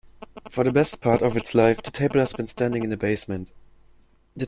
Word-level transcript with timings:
For 0.49 0.63
the 0.63 0.71
best 0.71 0.99
part 0.99 1.21
of 1.21 1.37
its 1.37 1.53
life, 1.53 1.83
the 1.83 1.91
table 1.91 2.21
has 2.21 2.33
been 2.33 2.47
standing 2.47 2.83
in 2.83 2.89
the 2.89 2.97
basement. 2.97 3.51